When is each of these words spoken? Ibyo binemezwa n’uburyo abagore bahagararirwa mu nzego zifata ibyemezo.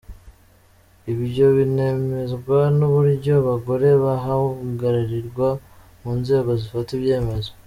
Ibyo 1.13 1.45
binemezwa 1.57 2.59
n’uburyo 2.77 3.31
abagore 3.41 3.87
bahagararirwa 4.03 5.47
mu 6.01 6.11
nzego 6.19 6.49
zifata 6.61 6.91
ibyemezo. 6.97 7.51